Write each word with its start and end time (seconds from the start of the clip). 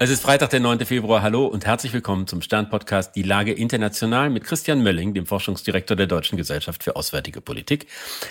Es 0.00 0.10
ist 0.10 0.22
Freitag, 0.22 0.50
der 0.50 0.60
9. 0.60 0.86
Februar. 0.86 1.22
Hallo 1.22 1.46
und 1.46 1.66
herzlich 1.66 1.92
willkommen 1.92 2.28
zum 2.28 2.40
Stern-Podcast 2.40 3.16
Die 3.16 3.24
Lage 3.24 3.52
international 3.52 4.30
mit 4.30 4.44
Christian 4.44 4.80
Mölling, 4.80 5.12
dem 5.12 5.26
Forschungsdirektor 5.26 5.96
der 5.96 6.06
Deutschen 6.06 6.36
Gesellschaft 6.36 6.84
für 6.84 6.94
Auswärtige 6.94 7.40
Politik. 7.40 7.88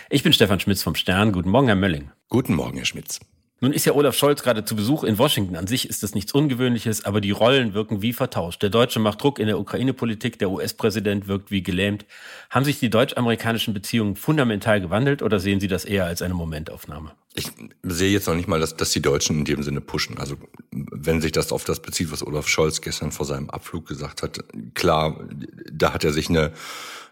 Ich 0.09 0.23
bin 0.23 0.31
Stefan 0.31 0.61
Schmitz 0.61 0.81
vom 0.81 0.95
Stern. 0.95 1.33
Guten 1.33 1.49
Morgen, 1.49 1.67
Herr 1.67 1.75
Mölling. 1.75 2.11
Guten 2.29 2.55
Morgen, 2.55 2.77
Herr 2.77 2.85
Schmitz. 2.85 3.19
Nun 3.59 3.73
ist 3.73 3.85
ja 3.85 3.93
Olaf 3.93 4.15
Scholz 4.15 4.43
gerade 4.43 4.65
zu 4.65 4.75
Besuch 4.75 5.03
in 5.03 5.17
Washington. 5.17 5.55
An 5.55 5.65
sich 5.65 5.89
ist 5.89 6.03
das 6.03 6.13
nichts 6.13 6.31
Ungewöhnliches, 6.31 7.05
aber 7.05 7.21
die 7.21 7.31
Rollen 7.31 7.73
wirken 7.73 8.03
wie 8.03 8.13
vertauscht. 8.13 8.61
Der 8.61 8.69
Deutsche 8.69 8.99
macht 8.99 9.23
Druck 9.23 9.39
in 9.39 9.47
der 9.47 9.59
Ukraine-Politik, 9.59 10.37
der 10.37 10.51
US-Präsident 10.51 11.27
wirkt 11.27 11.49
wie 11.49 11.63
gelähmt. 11.63 12.05
Haben 12.51 12.65
sich 12.65 12.79
die 12.79 12.91
deutsch-amerikanischen 12.91 13.73
Beziehungen 13.73 14.15
fundamental 14.15 14.79
gewandelt 14.79 15.23
oder 15.23 15.39
sehen 15.39 15.59
Sie 15.59 15.67
das 15.67 15.85
eher 15.85 16.05
als 16.05 16.21
eine 16.21 16.35
Momentaufnahme? 16.35 17.13
Ich 17.33 17.51
sehe 17.81 18.11
jetzt 18.11 18.27
noch 18.27 18.35
nicht 18.35 18.47
mal, 18.47 18.59
dass, 18.59 18.75
dass 18.75 18.91
die 18.91 19.01
Deutschen 19.01 19.39
in 19.39 19.45
dem 19.45 19.63
Sinne 19.63 19.81
pushen. 19.81 20.19
Also 20.19 20.35
wenn 20.71 21.19
sich 21.21 21.31
das 21.31 21.51
auf 21.51 21.63
das 21.63 21.81
bezieht, 21.81 22.11
was 22.11 22.25
Olaf 22.25 22.47
Scholz 22.47 22.81
gestern 22.81 23.11
vor 23.11 23.25
seinem 23.25 23.49
Abflug 23.49 23.87
gesagt 23.87 24.21
hat, 24.21 24.39
klar, 24.75 25.19
da 25.71 25.93
hat 25.93 26.03
er 26.03 26.13
sich 26.13 26.29
eine 26.29 26.51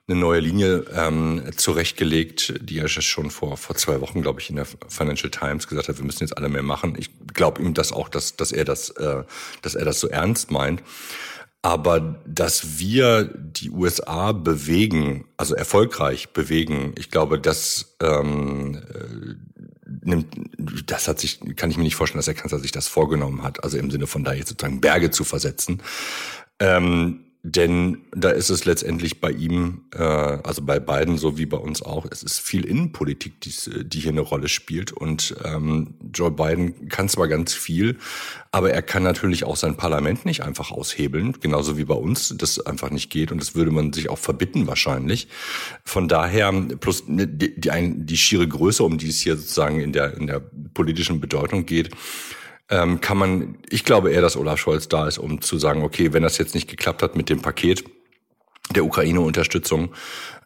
eine 0.08 0.20
neue 0.20 0.40
Linie 0.40 0.86
ähm, 0.94 1.44
zurechtgelegt, 1.56 2.54
die 2.62 2.78
er 2.78 2.88
schon 2.88 3.32
vor, 3.32 3.58
vor 3.58 3.76
zwei 3.76 4.02
Wochen, 4.02 4.22
glaube 4.22 4.40
ich, 4.40 4.50
in 4.50 4.56
der 4.56 4.68
Financial 4.88 5.32
Times 5.32 5.68
gesagt 5.68 5.90
hat, 5.90 5.98
wir 5.98 6.06
müssen 6.06 6.24
jetzt 6.24 6.38
alle 6.38 6.50
mehr 6.50 6.62
machen. 6.62 6.96
Ich 6.98 7.10
glaube 7.34 7.62
ihm 7.62 7.74
das 7.74 7.92
auch, 7.92 8.08
dass, 8.08 8.36
dass, 8.36 8.52
er 8.52 8.66
das, 8.66 8.90
äh, 8.92 9.24
dass 9.64 9.74
er 9.74 9.86
das 9.86 10.00
so 10.00 10.08
ernst 10.08 10.52
meint. 10.52 10.84
Aber 11.64 12.22
dass 12.28 12.78
wir 12.78 13.24
die 13.34 13.72
USA 13.72 14.32
bewegen, 14.32 15.26
also 15.38 15.56
erfolgreich 15.56 16.30
bewegen, 16.30 16.94
ich 16.96 17.10
glaube, 17.10 17.40
das 17.40 17.96
ähm, 18.00 18.84
äh, 18.94 19.34
nimmt, 20.04 20.28
das 20.86 21.08
hat 21.08 21.20
sich, 21.20 21.40
kann 21.56 21.72
ich 21.72 21.78
mir 21.78 21.84
nicht 21.84 21.96
vorstellen, 21.96 22.20
dass 22.20 22.26
der 22.26 22.36
Kanzler 22.36 22.60
sich 22.60 22.72
das 22.72 22.88
vorgenommen 22.88 23.42
hat, 23.42 23.64
also 23.64 23.80
im 23.80 23.90
Sinne 23.90 24.06
von 24.06 24.24
da 24.24 24.34
jetzt 24.34 24.50
sozusagen 24.50 24.80
Berge 24.80 25.10
zu 25.10 25.24
versetzen. 25.24 25.82
Ähm, 26.60 27.25
denn 27.48 28.00
da 28.12 28.32
ist 28.32 28.50
es 28.50 28.66
letztendlich 28.66 29.22
bei 29.22 29.30
ihm, 29.30 29.82
äh, 29.94 30.02
also 30.02 30.64
bei 30.64 30.80
beiden 30.80 31.20
so 31.20 31.38
wie 31.38 31.46
bei 31.46 31.58
uns 31.58 31.84
auch, 31.84 32.08
es 32.10 32.24
ist 32.24 32.40
viel 32.40 32.66
Innenpolitik, 32.66 33.40
die, 33.42 33.54
die 33.86 34.00
hier 34.00 34.14
eine 34.14 34.22
Rolle 34.22 34.50
spielt. 34.50 34.92
Und 34.92 35.36
ähm, 35.46 35.94
Joe 36.12 36.32
Biden 36.32 36.90
kann 36.90 37.08
zwar 37.08 37.28
ganz 37.28 37.54
viel, 37.54 38.00
aber 38.52 38.72
er 38.72 38.82
kann 38.82 39.04
natürlich 39.04 39.44
auch 39.44 39.58
sein 39.58 39.78
Parlament 39.78 40.26
nicht 40.26 40.42
einfach 40.42 40.72
aushebeln, 40.72 41.34
genauso 41.40 41.78
wie 41.78 41.86
bei 41.86 41.94
uns 41.94 42.36
das 42.36 42.66
einfach 42.66 42.90
nicht 42.90 43.12
geht. 43.12 43.32
Und 43.32 43.40
das 43.40 43.54
würde 43.54 43.70
man 43.70 43.94
sich 43.94 44.10
auch 44.10 44.18
verbitten 44.18 44.66
wahrscheinlich. 44.66 45.28
Von 45.84 46.08
daher, 46.08 46.52
plus 46.80 47.04
die, 47.06 47.28
die, 47.28 47.62
die 47.62 48.18
schiere 48.18 48.48
Größe, 48.48 48.84
um 48.84 48.98
die 48.98 49.10
es 49.10 49.20
hier 49.20 49.38
sozusagen 49.38 49.82
in 49.82 49.94
der, 49.94 50.18
in 50.18 50.26
der 50.26 50.42
politischen 50.74 51.20
Bedeutung 51.20 51.68
geht, 51.68 51.92
ähm, 52.70 53.02
kann 53.02 53.18
man, 53.18 53.58
ich 53.70 53.84
glaube 53.84 54.12
eher, 54.12 54.22
dass 54.22 54.38
Olaf 54.38 54.60
Scholz 54.60 54.88
da 54.88 55.08
ist, 55.08 55.18
um 55.18 55.42
zu 55.42 55.58
sagen, 55.58 55.84
okay, 55.84 56.14
wenn 56.14 56.24
das 56.24 56.38
jetzt 56.38 56.56
nicht 56.56 56.70
geklappt 56.70 57.04
hat 57.04 57.16
mit 57.16 57.30
dem 57.30 57.42
Paket 57.42 57.84
der 58.72 58.86
Ukraine-Unterstützung, 58.86 59.94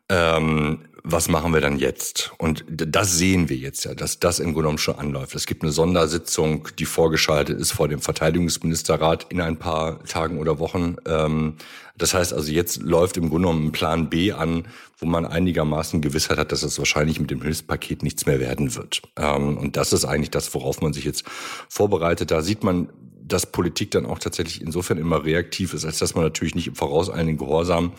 ähm, 0.09 0.85
was 1.03 1.29
machen 1.29 1.53
wir 1.53 1.61
dann 1.61 1.79
jetzt? 1.79 2.33
Und 2.37 2.65
das 2.67 3.17
sehen 3.17 3.47
wir 3.47 3.55
jetzt 3.55 3.85
ja, 3.85 3.93
dass 3.93 4.19
das 4.19 4.39
im 4.39 4.53
Grunde 4.53 4.81
schon 4.81 4.95
anläuft. 4.95 5.33
Es 5.33 5.45
gibt 5.45 5.63
eine 5.63 5.71
Sondersitzung, 5.71 6.67
die 6.77 6.85
vorgeschaltet 6.85 7.59
ist 7.59 7.71
vor 7.71 7.87
dem 7.87 8.01
Verteidigungsministerrat 8.01 9.27
in 9.29 9.39
ein 9.39 9.57
paar 9.57 10.03
Tagen 10.03 10.39
oder 10.39 10.59
Wochen. 10.59 10.97
Ähm, 11.05 11.55
das 11.99 12.13
heißt 12.13 12.33
also, 12.33 12.51
jetzt 12.51 12.81
läuft 12.81 13.17
im 13.17 13.29
Grunde 13.29 13.47
genommen 13.47 13.67
ein 13.67 13.71
Plan 13.71 14.09
B 14.09 14.31
an, 14.31 14.67
wo 14.97 15.05
man 15.05 15.25
einigermaßen 15.25 16.01
Gewissheit 16.01 16.37
hat, 16.37 16.51
dass 16.51 16.63
es 16.63 16.79
wahrscheinlich 16.79 17.19
mit 17.19 17.29
dem 17.29 17.41
Hilfspaket 17.41 18.03
nichts 18.03 18.25
mehr 18.25 18.39
werden 18.39 18.75
wird. 18.75 19.01
Ähm, 19.17 19.57
und 19.57 19.77
das 19.77 19.93
ist 19.93 20.05
eigentlich 20.05 20.31
das, 20.31 20.53
worauf 20.53 20.81
man 20.81 20.93
sich 20.93 21.03
jetzt 21.03 21.25
vorbereitet. 21.67 22.31
Da 22.31 22.41
sieht 22.41 22.63
man, 22.63 22.89
dass 23.29 23.45
Politik 23.45 23.91
dann 23.91 24.05
auch 24.05 24.19
tatsächlich 24.19 24.61
insofern 24.61 24.97
immer 24.97 25.23
reaktiv 25.23 25.73
ist, 25.73 25.85
als 25.85 25.99
dass 25.99 26.15
man 26.15 26.23
natürlich 26.23 26.55
nicht 26.55 26.67
im 26.67 26.75
vorauseilenden 26.75 27.37
Gehorsam 27.37 27.93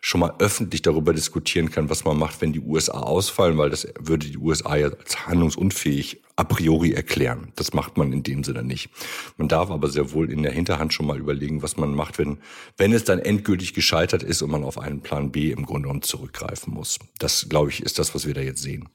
schon 0.00 0.20
mal 0.20 0.34
öffentlich 0.40 0.82
darüber 0.82 1.12
diskutieren 1.14 1.70
kann, 1.70 1.88
was 1.88 2.04
man 2.04 2.18
macht, 2.18 2.40
wenn 2.40 2.52
die 2.52 2.60
USA 2.60 2.98
ausfallen, 2.98 3.56
weil 3.56 3.70
das 3.70 3.86
würde 4.00 4.26
die 4.26 4.36
USA 4.36 4.74
ja 4.74 4.88
als 4.88 5.26
handlungsunfähig 5.26 6.22
a 6.34 6.44
priori 6.44 6.92
erklären. 6.92 7.52
Das 7.54 7.72
macht 7.72 7.96
man 7.96 8.12
in 8.12 8.24
dem 8.24 8.42
Sinne 8.42 8.64
nicht. 8.64 8.90
Man 9.36 9.48
darf 9.48 9.70
aber 9.70 9.88
sehr 9.88 10.12
wohl 10.12 10.30
in 10.30 10.42
der 10.42 10.52
Hinterhand 10.52 10.92
schon 10.92 11.06
mal 11.06 11.18
überlegen, 11.18 11.62
was 11.62 11.76
man 11.76 11.94
macht, 11.94 12.18
wenn, 12.18 12.38
wenn 12.76 12.92
es 12.92 13.04
dann 13.04 13.20
endgültig 13.20 13.74
gescheitert 13.74 14.24
ist 14.24 14.42
und 14.42 14.50
man 14.50 14.64
auf 14.64 14.78
einen 14.78 15.02
Plan 15.02 15.30
B 15.30 15.52
im 15.52 15.64
Grunde 15.64 15.82
genommen 15.82 16.02
zurückgreifen 16.02 16.74
muss. 16.74 16.98
Das, 17.18 17.48
glaube 17.48 17.70
ich, 17.70 17.82
ist 17.82 18.00
das, 18.00 18.14
was 18.14 18.26
wir 18.26 18.34
da 18.34 18.40
jetzt 18.40 18.62
sehen. 18.62 18.88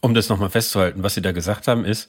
Um 0.00 0.14
das 0.14 0.28
nochmal 0.28 0.50
festzuhalten, 0.50 1.02
was 1.02 1.14
Sie 1.14 1.22
da 1.22 1.32
gesagt 1.32 1.66
haben, 1.66 1.84
ist, 1.84 2.08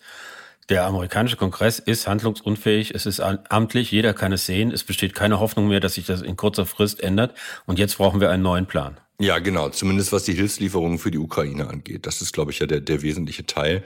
der 0.69 0.85
amerikanische 0.85 1.37
Kongress 1.37 1.79
ist 1.79 2.07
handlungsunfähig, 2.07 2.91
es 2.95 3.05
ist 3.05 3.19
amtlich, 3.19 3.91
jeder 3.91 4.13
kann 4.13 4.31
es 4.31 4.45
sehen, 4.45 4.71
es 4.71 4.83
besteht 4.83 5.13
keine 5.13 5.39
Hoffnung 5.39 5.67
mehr, 5.67 5.79
dass 5.79 5.93
sich 5.93 6.05
das 6.05 6.21
in 6.21 6.35
kurzer 6.35 6.65
Frist 6.65 7.01
ändert 7.01 7.35
und 7.65 7.77
jetzt 7.77 7.97
brauchen 7.97 8.19
wir 8.19 8.31
einen 8.31 8.43
neuen 8.43 8.65
Plan. 8.65 8.97
Ja, 9.17 9.39
genau, 9.39 9.69
zumindest 9.69 10.11
was 10.11 10.23
die 10.25 10.33
Hilfslieferungen 10.33 10.99
für 10.99 11.09
die 11.09 11.19
Ukraine 11.19 11.69
angeht. 11.69 12.05
Das 12.05 12.21
ist, 12.21 12.33
glaube 12.33 12.51
ich, 12.51 12.59
ja 12.59 12.65
der, 12.65 12.81
der 12.81 13.01
wesentliche 13.01 13.45
Teil. 13.45 13.81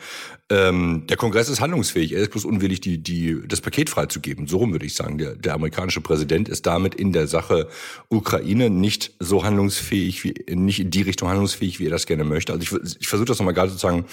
Ähm, 0.50 1.06
der 1.08 1.18
Kongress 1.18 1.50
ist 1.50 1.62
handlungsfähig, 1.62 2.14
er 2.14 2.22
ist 2.22 2.32
bloß 2.32 2.46
unwillig, 2.46 2.82
die, 2.82 2.98
die, 2.98 3.40
das 3.48 3.62
Paket 3.62 3.92
freizugeben. 3.92 4.48
So 4.48 4.58
rum 4.58 4.72
würde 4.72 4.88
ich 4.88 4.96
sagen. 4.96 5.20
Der, 5.20 5.36
der 5.36 5.54
amerikanische 5.54 6.02
Präsident 6.02 6.50
ist 6.50 6.66
damit 6.66 6.96
in 6.96 7.14
der 7.14 7.28
Sache 7.28 7.68
Ukraine 8.10 8.72
nicht 8.72 9.12
so 9.20 9.44
handlungsfähig, 9.44 10.24
wie, 10.24 10.34
nicht 10.56 10.80
in 10.80 10.90
die 10.90 11.04
Richtung 11.04 11.28
handlungsfähig, 11.30 11.80
wie 11.80 11.86
er 11.86 11.92
das 11.92 12.08
gerne 12.08 12.24
möchte. 12.24 12.52
Also 12.52 12.64
ich, 12.64 12.98
ich 13.00 13.08
versuche 13.08 13.28
das 13.28 13.38
nochmal 13.38 13.54
gerade 13.54 13.70
sozusagen 13.70 14.06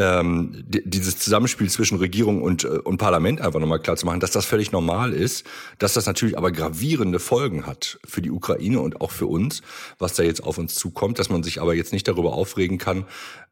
ähm, 0.00 0.64
dieses 0.66 1.18
Zusammenspiel 1.18 1.68
zwischen 1.68 1.98
Regierung 1.98 2.42
und, 2.42 2.64
äh, 2.64 2.68
und 2.68 2.96
Parlament 2.96 3.42
einfach 3.42 3.60
nochmal 3.60 3.80
klar 3.80 3.96
zu 3.96 4.06
machen, 4.06 4.20
dass 4.20 4.30
das 4.30 4.46
völlig 4.46 4.72
normal 4.72 5.12
ist, 5.12 5.44
dass 5.78 5.92
das 5.92 6.06
natürlich 6.06 6.38
aber 6.38 6.52
gravierende 6.52 7.18
Folgen 7.18 7.66
hat 7.66 7.98
für 8.06 8.22
die 8.22 8.30
Ukraine 8.30 8.80
und 8.80 9.02
auch 9.02 9.10
für 9.10 9.26
uns, 9.26 9.60
was 9.98 10.14
da 10.14 10.22
jetzt 10.22 10.42
auf 10.42 10.56
uns 10.56 10.74
zukommt, 10.74 11.18
dass 11.18 11.28
man 11.28 11.42
sich 11.42 11.60
aber 11.60 11.74
jetzt 11.74 11.92
nicht 11.92 12.08
darüber 12.08 12.32
aufregen 12.32 12.78
kann, 12.78 13.04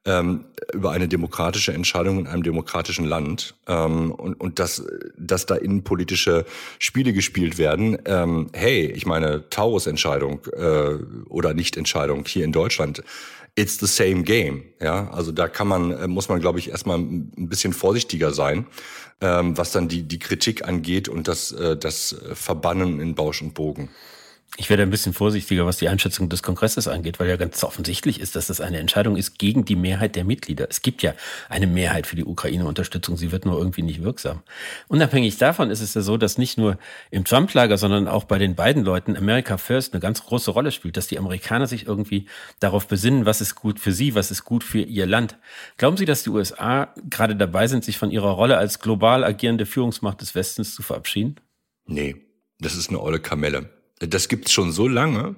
ähm, 0.09 0.47
über 0.73 0.91
eine 0.91 1.07
demokratische 1.07 1.73
Entscheidung 1.73 2.21
in 2.21 2.27
einem 2.27 2.43
demokratischen 2.43 3.05
Land 3.05 3.55
ähm, 3.67 4.11
und, 4.11 4.41
und 4.41 4.59
dass, 4.59 4.83
dass 5.17 5.47
da 5.47 5.55
innenpolitische 5.55 6.47
Spiele 6.79 7.13
gespielt 7.13 7.59
werden. 7.59 7.99
Ähm, 8.07 8.49
hey, 8.55 8.87
ich 8.87 9.07
meine, 9.07 9.49
Taurus-Entscheidung 9.51 10.41
äh, 10.57 10.95
oder 11.29 11.53
Nicht-Entscheidung 11.55 12.25
hier 12.27 12.45
in 12.45 12.53
Deutschland 12.53 13.03
it's 13.55 13.79
the 13.81 13.87
same 13.87 14.23
game. 14.23 14.63
Ja, 14.81 15.11
also 15.11 15.33
da 15.33 15.49
kann 15.49 15.67
man, 15.67 15.91
äh, 15.91 16.07
muss 16.07 16.29
man, 16.29 16.41
glaube 16.41 16.61
ich, 16.61 16.71
erstmal 16.71 16.99
ein 16.99 17.49
bisschen 17.49 17.73
vorsichtiger 17.73 18.33
sein, 18.33 18.67
ähm, 19.21 19.59
was 19.59 19.73
dann 19.73 19.89
die, 19.89 20.05
die 20.05 20.21
Kritik 20.21 20.67
angeht 20.67 21.09
und 21.09 21.27
das, 21.27 21.51
äh, 21.53 21.77
das 21.77 22.17
Verbannen 22.35 23.01
in 23.01 23.17
Bausch 23.17 23.43
und 23.43 23.55
Bogen. 23.55 23.91
Ich 24.57 24.71
werde 24.71 24.83
ein 24.83 24.91
bisschen 24.91 25.13
vorsichtiger, 25.13 25.67
was 25.67 25.77
die 25.77 25.89
Einschätzung 25.89 26.29
des 26.29 26.43
Kongresses 26.43 26.89
angeht, 26.89 27.21
weil 27.21 27.29
ja 27.29 27.37
ganz 27.37 27.63
offensichtlich 27.63 28.19
ist, 28.19 28.35
dass 28.35 28.47
das 28.47 28.61
eine 28.61 28.79
Entscheidung 28.79 29.17
ist 29.17 29.39
gegen 29.39 29.65
die 29.65 29.77
Mehrheit 29.77 30.17
der 30.17 30.25
Mitglieder. 30.25 30.67
Es 30.71 30.83
gibt 30.83 31.03
ja 31.03 31.15
eine 31.49 31.67
Mehrheit 31.67 32.07
für 32.07 32.17
die 32.17 32.25
Ukraine-Unterstützung, 32.25 33.17
sie 33.17 33.31
wird 33.31 33.45
nur 33.45 33.59
irgendwie 33.59 33.83
nicht 33.83 34.03
wirksam. 34.03 34.43
Unabhängig 34.89 35.37
davon 35.37 35.71
ist 35.71 35.81
es 35.81 35.95
ja 35.95 36.01
so, 36.01 36.17
dass 36.17 36.39
nicht 36.39 36.57
nur 36.57 36.79
im 37.11 37.25
Trump-Lager, 37.25 37.77
sondern 37.77 38.09
auch 38.09 38.25
bei 38.25 38.39
den 38.39 38.57
beiden 38.57 38.85
Leuten 38.85 39.17
America 39.17 39.59
First 39.59 39.93
eine 39.93 40.01
ganz 40.01 40.25
große 40.25 40.51
Rolle 40.51 40.73
spielt, 40.73 40.97
dass 40.97 41.07
die 41.07 41.19
Amerikaner 41.19 41.67
sich 41.67 41.87
irgendwie 41.87 42.27
darauf 42.59 42.89
besinnen, 42.89 43.27
was 43.27 43.41
ist 43.41 43.55
gut 43.55 43.79
für 43.79 43.93
sie, 43.93 44.15
was 44.15 44.31
ist 44.31 44.45
gut 44.45 44.65
für 44.65 44.81
ihr 44.81 45.07
Land. 45.07 45.37
Glauben 45.77 45.99
Sie, 45.99 46.07
dass 46.07 46.23
die 46.23 46.31
USA 46.31 46.93
gerade 47.09 47.37
dabei 47.37 47.69
sind, 47.69 47.85
sich 47.85 47.99
von 47.99 48.11
ihrer 48.11 48.31
Rolle 48.31 48.57
als 48.57 48.81
global 48.81 49.25
agierende 49.25 49.67
Führungsmacht 49.67 50.21
des 50.21 50.35
Westens 50.35 50.75
zu 50.75 50.83
verabschieden? 50.83 51.37
Nee, 51.87 52.17
das 52.59 52.75
ist 52.75 52.89
eine 52.89 53.01
olle 53.01 53.21
Kamelle 53.21 53.78
das 54.01 54.29
gibt's 54.29 54.53
schon 54.53 54.73
so 54.73 54.89
lange, 54.89 55.37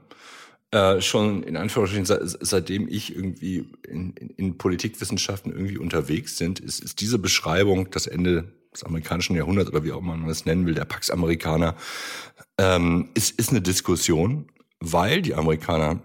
äh, 0.73 1.01
schon 1.01 1.43
in 1.43 1.57
Anführungsstrichen, 1.57 2.07
seitdem 2.41 2.87
ich 2.89 3.15
irgendwie 3.15 3.69
in, 3.89 4.15
in, 4.15 4.57
Politikwissenschaften 4.57 5.53
irgendwie 5.53 5.79
unterwegs 5.79 6.37
sind, 6.37 6.61
ist, 6.61 6.81
ist 6.81 7.01
diese 7.01 7.19
Beschreibung 7.19 7.91
das 7.91 8.07
Ende 8.07 8.53
des 8.73 8.85
amerikanischen 8.85 9.35
Jahrhunderts 9.35 9.71
oder 9.71 9.83
wie 9.83 9.93
auch 9.93 10.01
man 10.01 10.29
das 10.29 10.45
nennen 10.45 10.67
will, 10.67 10.75
der 10.75 10.85
Pax 10.85 11.11
Amerikaner, 11.11 11.75
ähm, 12.57 13.09
ist, 13.15 13.37
ist 13.39 13.51
eine 13.51 13.63
Diskussion, 13.63 14.47
weil 14.79 15.23
die 15.23 15.35
Amerikaner 15.35 16.01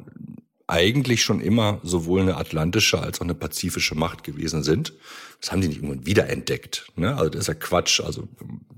eigentlich 0.68 1.24
schon 1.24 1.42
immer 1.42 1.80
sowohl 1.84 2.22
eine 2.22 2.38
atlantische 2.38 3.00
als 3.00 3.19
auch 3.19 3.25
eine 3.25 3.36
pazifische 3.36 3.94
Macht 3.94 4.24
gewesen 4.24 4.63
sind. 4.63 4.94
Das 5.40 5.51
haben 5.51 5.62
die 5.62 5.68
nicht 5.68 5.78
irgendwann 5.78 6.08
wiederentdeckt. 6.08 6.92
Ne? 6.96 7.16
Also 7.16 7.30
das 7.30 7.42
ist 7.42 7.48
ja 7.48 7.54
Quatsch. 7.54 8.01
Also 8.01 8.28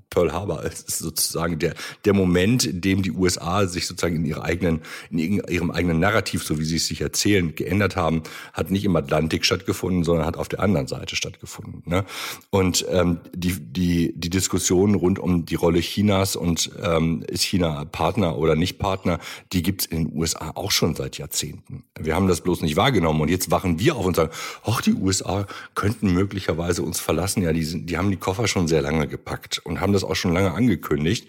Pearl 0.10 0.32
Harbor 0.32 0.64
ist 0.64 0.88
sozusagen 0.88 1.60
der, 1.60 1.74
der 2.06 2.14
Moment, 2.14 2.66
in 2.66 2.82
dem 2.82 3.02
die 3.02 3.12
USA 3.12 3.68
sich 3.68 3.88
sozusagen 3.88 4.16
in 4.16 4.26
ihrer 4.26 4.44
eigenen, 4.44 4.82
in 5.12 5.42
ihrem 5.48 5.70
eigenen 5.70 6.00
Narrativ, 6.00 6.44
so 6.44 6.60
wie 6.60 6.64
sie 6.64 6.78
es 6.78 6.88
sich 6.88 7.02
erzählen, 7.02 7.54
geändert 7.56 7.96
haben, 7.96 8.24
hat 8.54 8.72
nicht 8.72 8.86
im 8.86 8.96
Atlantik 8.96 9.46
stattgefunden, 9.46 10.04
sondern 10.04 10.26
hat 10.26 10.38
auf 10.38 10.48
der 10.48 10.62
anderen 10.62 10.88
Seite 10.88 11.16
stattgefunden. 11.16 11.84
Ne? 11.86 12.06
Und 12.50 12.86
ähm, 12.90 13.20
die, 13.34 13.60
die, 13.60 14.14
die 14.16 14.30
Diskussion 14.30 14.96
rund 14.96 15.20
um 15.20 15.46
die 15.46 15.56
Rolle 15.56 15.82
Chinas 15.82 16.36
und 16.36 16.72
ähm, 16.82 17.24
ist 17.28 17.44
China 17.44 17.86
Partner 17.86 18.38
oder 18.38 18.56
nicht 18.56 18.80
Partner, 18.80 19.20
die 19.52 19.62
gibt's 19.62 19.86
in 19.86 20.06
den 20.06 20.18
USA 20.18 20.52
auch 20.56 20.72
schon 20.72 20.96
seit 20.96 21.18
Jahrzehnten. 21.18 21.84
Wir 22.00 22.16
haben 22.16 22.28
das 22.28 22.42
bloß 22.42 22.62
nicht 22.62 22.78
wahrgenommen 22.78 23.22
und 23.22 23.30
jetzt 23.30 23.52
wachen 23.52 23.80
wir 23.80 23.96
auf 23.96 24.06
und 24.06 24.16
sagen, 24.16 24.32
ach, 24.64 24.82
die 24.82 24.94
USA 24.94 25.48
könnten 25.76 26.14
möglicherweise 26.14 26.82
uns 26.82 27.00
verlassen. 27.00 27.44
Ja, 27.44 27.52
die, 27.52 27.64
sind, 27.64 27.90
die 27.90 27.98
haben 27.98 28.10
die 28.10 28.18
Koffer 28.18 28.48
schon 28.48 28.68
sehr 28.68 28.82
lange 28.82 29.08
gepackt 29.08 29.60
und 29.64 29.82
haben 29.82 29.97
das 29.98 30.10
auch 30.10 30.16
schon 30.16 30.34
lange 30.34 30.54
angekündigt. 30.54 31.28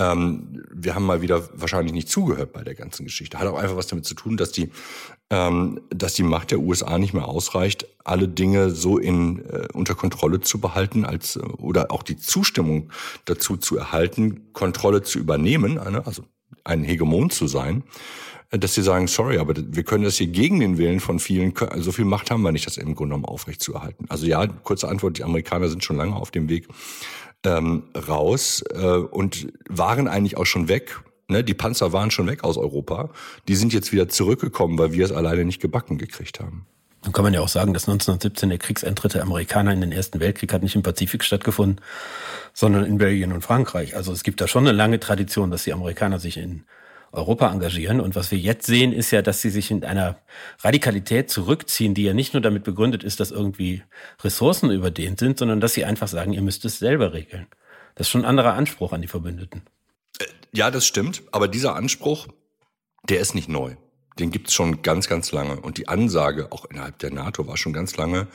Ähm, 0.00 0.62
wir 0.72 0.94
haben 0.94 1.04
mal 1.04 1.20
wieder 1.20 1.48
wahrscheinlich 1.52 1.92
nicht 1.92 2.08
zugehört 2.08 2.54
bei 2.54 2.64
der 2.64 2.74
ganzen 2.74 3.04
Geschichte. 3.04 3.38
Hat 3.38 3.46
auch 3.46 3.58
einfach 3.58 3.76
was 3.76 3.86
damit 3.86 4.06
zu 4.06 4.14
tun, 4.14 4.38
dass 4.38 4.50
die, 4.50 4.70
ähm, 5.28 5.80
dass 5.90 6.14
die 6.14 6.22
Macht 6.22 6.52
der 6.52 6.60
USA 6.60 6.98
nicht 6.98 7.12
mehr 7.12 7.28
ausreicht, 7.28 7.86
alle 8.02 8.26
Dinge 8.26 8.70
so 8.70 8.96
in 8.96 9.44
äh, 9.44 9.68
unter 9.74 9.94
Kontrolle 9.94 10.40
zu 10.40 10.58
behalten, 10.58 11.04
als 11.04 11.36
äh, 11.36 11.40
oder 11.40 11.90
auch 11.90 12.02
die 12.02 12.16
Zustimmung 12.16 12.90
dazu 13.26 13.58
zu 13.58 13.76
erhalten, 13.76 14.52
Kontrolle 14.54 15.02
zu 15.02 15.18
übernehmen, 15.18 15.78
eine, 15.78 16.06
also 16.06 16.22
ein 16.64 16.82
Hegemon 16.82 17.28
zu 17.28 17.46
sein 17.46 17.84
äh, 18.50 18.58
dass 18.58 18.74
sie 18.74 18.82
sagen, 18.82 19.06
sorry, 19.06 19.36
aber 19.36 19.54
wir 19.56 19.82
können 19.82 20.04
das 20.04 20.16
hier 20.16 20.28
gegen 20.28 20.60
den 20.60 20.78
Willen 20.78 21.00
von 21.00 21.18
vielen, 21.18 21.52
so 21.76 21.92
viel 21.92 22.06
Macht 22.06 22.30
haben 22.30 22.42
wir 22.42 22.52
nicht, 22.52 22.66
das 22.66 22.78
im 22.78 22.94
Grunde 22.94 23.14
genommen 23.14 23.26
aufrecht 23.26 23.62
zu 23.62 23.74
erhalten. 23.74 24.06
Also 24.08 24.26
ja, 24.26 24.46
kurze 24.46 24.88
Antwort, 24.88 25.18
die 25.18 25.24
Amerikaner 25.24 25.68
sind 25.68 25.84
schon 25.84 25.96
lange 25.96 26.16
auf 26.16 26.30
dem 26.30 26.48
Weg, 26.48 26.66
ähm, 27.44 27.84
raus 27.94 28.62
äh, 28.74 28.78
und 28.78 29.48
waren 29.68 30.08
eigentlich 30.08 30.36
auch 30.36 30.46
schon 30.46 30.68
weg. 30.68 31.00
Ne? 31.28 31.44
Die 31.44 31.54
Panzer 31.54 31.92
waren 31.92 32.10
schon 32.10 32.26
weg 32.26 32.44
aus 32.44 32.56
Europa. 32.56 33.10
Die 33.48 33.56
sind 33.56 33.72
jetzt 33.72 33.92
wieder 33.92 34.08
zurückgekommen, 34.08 34.78
weil 34.78 34.92
wir 34.92 35.04
es 35.04 35.12
alleine 35.12 35.44
nicht 35.44 35.60
gebacken 35.60 35.98
gekriegt 35.98 36.40
haben. 36.40 36.66
Dann 37.02 37.12
kann 37.12 37.24
man 37.24 37.32
ja 37.32 37.40
auch 37.40 37.48
sagen, 37.48 37.72
dass 37.72 37.88
1917 37.88 38.50
der 38.50 38.58
Kriegseintritt 38.58 39.14
der 39.14 39.22
Amerikaner 39.22 39.72
in 39.72 39.80
den 39.80 39.92
Ersten 39.92 40.20
Weltkrieg 40.20 40.52
hat 40.52 40.62
nicht 40.62 40.74
im 40.74 40.82
Pazifik 40.82 41.24
stattgefunden, 41.24 41.80
sondern 42.52 42.84
in 42.84 42.98
Belgien 42.98 43.32
und 43.32 43.40
Frankreich. 43.40 43.96
Also 43.96 44.12
es 44.12 44.22
gibt 44.22 44.40
da 44.42 44.48
schon 44.48 44.66
eine 44.66 44.76
lange 44.76 45.00
Tradition, 45.00 45.50
dass 45.50 45.64
die 45.64 45.72
Amerikaner 45.72 46.18
sich 46.18 46.36
in 46.36 46.64
Europa 47.12 47.50
engagieren. 47.50 48.00
Und 48.00 48.14
was 48.14 48.30
wir 48.30 48.38
jetzt 48.38 48.66
sehen, 48.66 48.92
ist 48.92 49.10
ja, 49.10 49.22
dass 49.22 49.40
sie 49.40 49.50
sich 49.50 49.70
in 49.70 49.84
einer 49.84 50.18
Radikalität 50.60 51.30
zurückziehen, 51.30 51.94
die 51.94 52.04
ja 52.04 52.14
nicht 52.14 52.34
nur 52.34 52.40
damit 52.40 52.64
begründet 52.64 53.04
ist, 53.04 53.20
dass 53.20 53.30
irgendwie 53.30 53.82
Ressourcen 54.22 54.70
überdehnt 54.70 55.18
sind, 55.18 55.38
sondern 55.38 55.60
dass 55.60 55.74
sie 55.74 55.84
einfach 55.84 56.08
sagen, 56.08 56.32
ihr 56.32 56.42
müsst 56.42 56.64
es 56.64 56.78
selber 56.78 57.12
regeln. 57.12 57.46
Das 57.94 58.06
ist 58.06 58.10
schon 58.10 58.22
ein 58.22 58.28
anderer 58.28 58.54
Anspruch 58.54 58.92
an 58.92 59.02
die 59.02 59.08
Verbündeten. 59.08 59.62
Äh, 60.18 60.26
ja, 60.52 60.70
das 60.70 60.86
stimmt. 60.86 61.22
Aber 61.32 61.48
dieser 61.48 61.74
Anspruch, 61.74 62.28
der 63.08 63.20
ist 63.20 63.34
nicht 63.34 63.48
neu. 63.48 63.76
Den 64.18 64.30
gibt's 64.30 64.52
schon 64.52 64.82
ganz, 64.82 65.08
ganz 65.08 65.32
lange. 65.32 65.60
Und 65.60 65.78
die 65.78 65.88
Ansage, 65.88 66.52
auch 66.52 66.64
innerhalb 66.66 66.98
der 66.98 67.12
NATO, 67.12 67.46
war 67.46 67.56
schon 67.56 67.72
ganz 67.72 67.96
lange, 67.96 68.28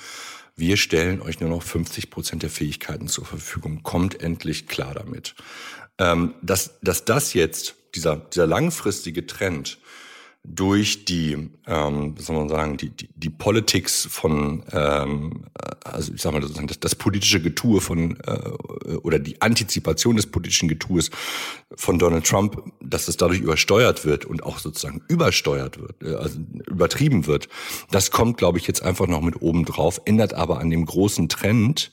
wir 0.57 0.77
stellen 0.77 1.21
euch 1.21 1.39
nur 1.41 1.49
noch 1.49 1.63
50 1.63 2.09
Prozent 2.09 2.43
der 2.43 2.49
Fähigkeiten 2.49 3.07
zur 3.07 3.25
Verfügung. 3.25 3.83
Kommt 3.83 4.21
endlich 4.21 4.67
klar 4.67 4.93
damit. 4.93 5.35
Ähm, 5.97 6.33
dass, 6.41 6.79
dass 6.81 7.05
das 7.05 7.33
jetzt 7.33 7.75
dieser, 7.95 8.17
dieser 8.17 8.47
langfristige 8.47 9.25
Trend 9.25 9.79
durch 10.47 11.05
die, 11.05 11.49
ähm, 11.65 12.15
soll 12.17 12.35
man 12.35 12.49
sagen, 12.49 12.77
die, 12.77 12.89
die, 12.89 13.09
die 13.15 13.29
Politics 13.29 14.07
von, 14.09 14.63
ähm, 14.71 15.45
also 15.83 16.13
ich 16.13 16.21
sag 16.21 16.33
mal, 16.33 16.41
das, 16.41 16.79
das 16.79 16.95
politische 16.95 17.41
Getue 17.41 17.81
von, 17.81 18.17
äh, 18.25 18.49
oder 18.97 19.19
die 19.19 19.41
Antizipation 19.41 20.15
des 20.15 20.27
politischen 20.27 20.69
Getues 20.69 21.09
von 21.75 21.97
Donald 21.97 22.25
Trump, 22.25 22.61
dass 22.79 23.07
es 23.07 23.17
dadurch 23.17 23.39
übersteuert 23.39 24.05
wird 24.05 24.25
und 24.25 24.43
auch 24.43 24.59
sozusagen 24.59 25.01
übersteuert 25.07 25.79
wird, 25.79 26.03
äh, 26.03 26.15
also 26.15 26.39
übertrieben 26.67 27.25
wird, 27.25 27.47
das 27.91 28.11
kommt, 28.11 28.37
glaube 28.37 28.57
ich, 28.57 28.67
jetzt 28.67 28.83
einfach 28.83 29.07
noch 29.07 29.21
mit 29.21 29.41
oben 29.41 29.65
drauf, 29.65 30.01
ändert 30.05 30.33
aber 30.33 30.59
an 30.59 30.69
dem 30.69 30.85
großen 30.85 31.29
Trend, 31.29 31.91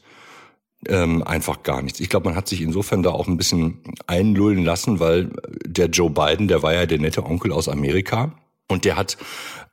ähm, 0.89 1.23
einfach 1.23 1.63
gar 1.63 1.83
nichts. 1.83 2.01
Ich 2.01 2.09
glaube, 2.09 2.29
man 2.29 2.37
hat 2.37 2.49
sich 2.49 2.61
insofern 2.61 3.03
da 3.03 3.11
auch 3.11 3.29
ein 3.29 3.37
bisschen 3.37 3.79
einlullen 4.07 4.65
lassen, 4.65 5.01
weil 5.01 5.31
der 5.65 5.87
Joe 5.87 6.11
Biden, 6.11 6.49
der 6.49 6.63
war 6.63 6.75
ja 6.75 6.87
der 6.87 6.99
nette 6.99 7.25
Onkel 7.25 7.53
aus 7.53 7.69
Amerika 7.69 8.33
und 8.69 8.85
der 8.85 8.97
hat 8.97 9.17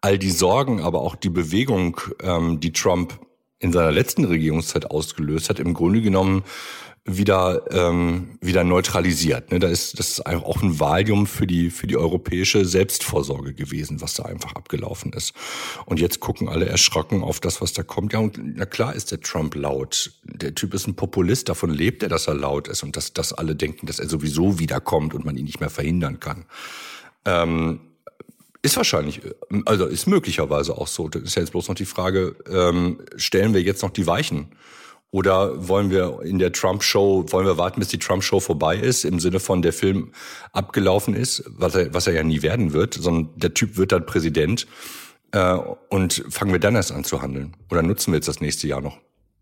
all 0.02 0.18
die 0.18 0.32
Sorgen, 0.32 0.82
aber 0.82 1.02
auch 1.02 1.16
die 1.16 1.30
Bewegung, 1.30 2.00
ähm, 2.22 2.60
die 2.60 2.74
Trump 2.74 3.20
in 3.60 3.74
seiner 3.74 3.92
letzten 3.92 4.26
Regierungszeit 4.26 4.90
ausgelöst 4.90 5.50
hat, 5.50 5.60
im 5.60 5.74
Grunde 5.74 6.02
genommen 6.02 6.44
wieder 7.06 7.66
ähm, 7.72 8.38
wieder 8.42 8.64
neutralisiert. 8.64 9.52
Ne? 9.52 9.60
Da 9.60 9.68
ist 9.68 9.98
das 10.00 10.10
ist 10.10 10.26
auch 10.26 10.62
ein 10.62 10.80
Valium 10.80 11.28
für 11.28 11.48
die 11.48 11.70
für 11.70 11.88
die 11.88 11.98
europäische 11.98 12.66
Selbstvorsorge 12.66 13.54
gewesen, 13.54 14.02
was 14.02 14.14
da 14.14 14.24
einfach 14.24 14.56
abgelaufen 14.56 15.14
ist. 15.14 15.34
Und 15.86 16.00
jetzt 16.00 16.20
gucken 16.20 16.50
alle 16.50 16.68
erschrocken 16.68 17.24
auf 17.24 17.40
das, 17.40 17.62
was 17.62 17.74
da 17.74 17.84
kommt. 17.84 18.14
Ja, 18.14 18.20
und 18.20 18.40
na 18.40 18.66
klar 18.66 18.96
ist 18.96 19.12
der 19.12 19.22
Trump 19.22 19.56
laut. 19.56 20.12
Der 20.24 20.54
Typ 20.54 20.74
ist 20.74 20.88
ein 20.88 20.96
Populist, 20.96 21.50
davon 21.50 21.72
lebt 21.72 22.04
er, 22.04 22.10
dass 22.10 22.28
er 22.28 22.36
laut 22.36 22.68
ist 22.68 22.84
und 22.84 22.96
dass, 22.96 23.14
dass 23.14 23.34
alle 23.34 23.56
denken, 23.56 23.88
dass 23.88 24.00
er 24.00 24.08
sowieso 24.08 24.60
wiederkommt 24.60 25.14
und 25.14 25.26
man 25.26 25.38
ihn 25.38 25.46
nicht 25.46 25.60
mehr 25.60 25.70
verhindern 25.70 26.20
kann. 26.20 26.46
Ähm, 27.26 27.82
ist 28.62 28.76
wahrscheinlich, 28.76 29.22
also 29.66 29.86
ist 29.86 30.08
möglicherweise 30.08 30.78
auch 30.78 30.88
so. 30.88 31.08
Das 31.08 31.24
ist 31.24 31.36
ja 31.36 31.42
jetzt 31.42 31.52
bloß 31.52 31.70
noch 31.70 31.76
die 31.76 31.86
Frage, 31.86 32.36
ähm, 32.50 33.00
stellen 33.16 33.54
wir 33.54 33.62
jetzt 33.62 33.82
noch 33.82 33.92
die 33.92 34.06
Weichen? 34.06 34.50
Oder 35.12 35.68
wollen 35.68 35.90
wir 35.90 36.22
in 36.24 36.38
der 36.38 36.52
Trump-Show, 36.52 37.26
wollen 37.32 37.48
wir 37.48 37.58
warten, 37.58 37.80
bis 37.80 37.90
die 37.90 37.98
Trump-Show 37.98 38.40
vorbei 38.40 38.78
ist, 38.78 39.06
im 39.06 39.20
Sinne 39.20 39.40
von 39.40 39.64
der 39.64 39.74
Film 39.74 40.12
abgelaufen 40.54 41.16
ist, 41.16 41.44
was 41.48 41.74
er, 41.76 41.94
was 41.94 42.06
er 42.06 42.14
ja 42.14 42.24
nie 42.24 42.44
werden 42.44 42.74
wird, 42.74 42.94
sondern 42.94 43.34
der 43.36 43.54
Typ 43.56 43.78
wird 43.78 43.92
dann 43.92 44.06
Präsident 44.06 44.68
äh, 45.32 45.58
und 45.90 46.24
fangen 46.30 46.52
wir 46.52 46.60
dann 46.60 46.76
erst 46.76 46.92
an 46.92 47.04
zu 47.04 47.22
handeln? 47.24 47.56
Oder 47.72 47.82
nutzen 47.82 48.12
wir 48.12 48.18
jetzt 48.18 48.28
das 48.28 48.40
nächste 48.40 48.68
Jahr 48.68 48.82
noch? 48.82 48.98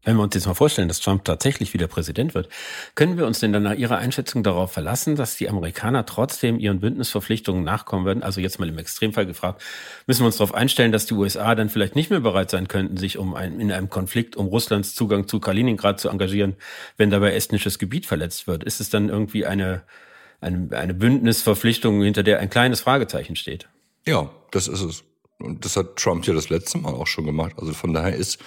Wenn 0.07 0.15
wir 0.15 0.24
uns 0.24 0.36
jetzt 0.36 0.48
mal 0.48 0.54
vorstellen, 0.54 0.88
dass 0.88 1.01
Trump 1.01 1.25
tatsächlich 1.25 1.74
wieder 1.74 1.88
Präsident 1.88 2.33
wird, 2.33 2.48
können 2.95 3.18
wir 3.18 3.27
uns 3.27 3.42
denn 3.42 3.51
dann 3.51 3.63
nach 3.63 3.74
Ihrer 3.74 3.98
Einschätzung 3.98 4.42
darauf 4.42 4.71
verlassen, 4.71 5.18
dass 5.18 5.36
die 5.36 5.50
Amerikaner 5.50 6.06
trotzdem 6.06 6.59
ihren 6.59 6.80
Bündnisverpflichtungen 6.80 7.65
nachkommen 7.65 8.06
werden? 8.06 8.24
Also 8.24 8.39
jetzt 8.39 8.57
mal 8.57 8.69
im 8.69 8.77
Extremfall 8.77 9.25
gefragt, 9.25 9.62
müssen 10.06 10.21
wir 10.21 10.27
uns 10.27 10.38
darauf 10.38 10.54
einstellen, 10.54 10.94
dass 10.94 11.07
die 11.07 11.13
USA 11.13 11.56
dann 11.56 11.68
vielleicht 11.68 11.98
nicht 11.98 12.09
mehr 12.09 12.21
bereit 12.21 12.50
sein 12.50 12.69
könnten, 12.69 12.95
sich 12.95 13.18
um 13.18 13.33
ein, 13.33 13.59
in 13.59 13.69
einem 13.69 13.89
Konflikt 13.89 14.38
um 14.38 14.48
Russlands 14.48 14.95
Zugang 14.95 15.27
zu 15.27 15.42
Kaliningrad 15.42 16.00
zu 16.00 16.07
engagieren, 16.07 16.56
wenn 16.95 17.09
dabei 17.09 17.33
estnisches 17.33 17.77
Gebiet 17.77 18.06
verletzt 18.06 18.48
wird? 18.48 18.63
Ist 18.63 18.80
es 18.80 18.89
dann 18.89 19.09
irgendwie 19.09 19.45
eine, 19.45 19.83
eine, 20.39 20.69
eine 20.71 20.94
Bündnisverpflichtung, 20.94 22.01
hinter 22.01 22.24
der 22.24 22.39
ein 22.39 22.50
kleines 22.50 22.80
Fragezeichen 22.80 23.36
steht? 23.36 23.68
Ja, 24.06 24.30
das 24.51 24.69
ist 24.69 24.80
es. 24.80 25.04
Und 25.38 25.65
das 25.65 25.75
hat 25.75 25.98
Trump 25.98 26.25
ja 26.25 26.33
das 26.33 26.48
letzte 26.48 26.77
Mal 26.77 26.94
auch 26.94 27.07
schon 27.07 27.25
gemacht. 27.25 27.56
Also 27.57 27.74
von 27.74 27.94
daher 27.94 28.15
ist 28.15 28.39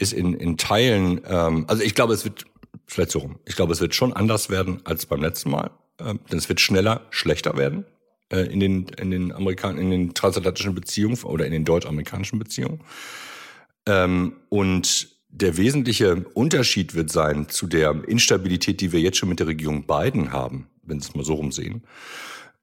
ist 0.00 0.12
in, 0.12 0.34
in 0.34 0.56
Teilen, 0.56 1.20
ähm, 1.26 1.64
also 1.68 1.82
ich 1.82 1.94
glaube, 1.94 2.14
es 2.14 2.24
wird, 2.24 2.46
vielleicht 2.86 3.10
so 3.10 3.20
rum, 3.20 3.38
ich 3.44 3.56
glaube, 3.56 3.72
es 3.72 3.80
wird 3.80 3.94
schon 3.94 4.12
anders 4.12 4.50
werden 4.50 4.80
als 4.84 5.06
beim 5.06 5.20
letzten 5.20 5.50
Mal, 5.50 5.70
äh, 5.98 6.14
denn 6.30 6.38
es 6.38 6.48
wird 6.48 6.60
schneller 6.60 7.06
schlechter 7.10 7.56
werden 7.56 7.84
äh, 8.30 8.40
in 8.40 8.60
den, 8.60 8.86
in 9.00 9.10
den 9.10 9.32
Amerikan 9.32 9.78
in 9.78 9.90
den 9.90 10.14
transatlantischen 10.14 10.74
Beziehungen 10.74 11.18
oder 11.22 11.44
in 11.46 11.52
den 11.52 11.64
deutsch-amerikanischen 11.64 12.38
Beziehungen. 12.38 12.80
Ähm, 13.86 14.34
und 14.48 15.08
der 15.28 15.56
wesentliche 15.56 16.24
Unterschied 16.34 16.94
wird 16.94 17.10
sein 17.10 17.48
zu 17.48 17.66
der 17.66 18.02
Instabilität, 18.08 18.80
die 18.80 18.92
wir 18.92 19.00
jetzt 19.00 19.18
schon 19.18 19.28
mit 19.28 19.38
der 19.38 19.46
Regierung 19.46 19.86
Biden 19.86 20.32
haben, 20.32 20.66
wenn 20.82 20.98
es 20.98 21.14
mal 21.14 21.24
so 21.24 21.34
rumsehen, 21.34 21.84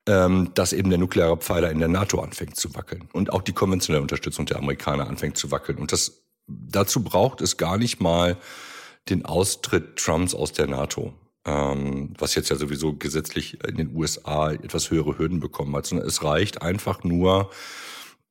ähm, 0.06 0.51
dass 0.53 0.74
eben 0.74 0.89
der 0.89 1.00
nukleare 1.00 1.38
Pfeiler 1.38 1.72
in 1.72 1.79
der 1.79 1.88
NATO 1.88 2.20
anfängt 2.20 2.56
zu 2.56 2.74
wackeln 2.75 3.08
und 3.13 3.32
auch 3.32 3.41
die 3.41 3.53
konventionelle 3.53 4.01
Unterstützung 4.01 4.46
der 4.46 4.58
Amerikaner 4.58 5.08
anfängt 5.08 5.38
zu 5.38 5.51
wackeln. 5.51 5.77
Und 5.77 5.91
das 5.91 6.26
dazu 6.48 7.04
braucht 7.04 7.42
es 7.42 7.58
gar 7.58 7.77
nicht 7.77 8.00
mal 8.00 8.38
den 9.10 9.25
Austritt 9.25 9.98
Trumps 9.98 10.34
aus 10.34 10.51
der 10.51 10.68
NATO, 10.68 11.13
ähm, 11.46 12.13
was 12.18 12.36
jetzt 12.36 12.50
ja 12.50 12.56
sowieso 12.56 12.94
gesetzlich 12.94 13.63
in 13.66 13.77
den 13.77 13.96
USA 13.96 14.51
etwas 14.51 14.92
höhere 14.92 15.18
Hürden 15.18 15.39
bekommen 15.39 15.75
hat, 15.75 15.86
sondern 15.86 16.08
es 16.08 16.24
reicht 16.24 16.62
einfach 16.62 17.04
nur 17.04 17.51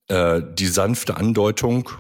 äh, 0.09 0.43
die 0.55 0.67
sanfte 0.67 1.17
Andeutung, 1.17 1.91